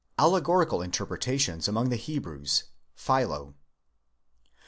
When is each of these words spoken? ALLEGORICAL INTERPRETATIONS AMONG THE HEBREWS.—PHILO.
ALLEGORICAL 0.17 0.81
INTERPRETATIONS 0.81 1.67
AMONG 1.67 1.89
THE 1.89 1.95
HEBREWS.—PHILO. 1.97 3.53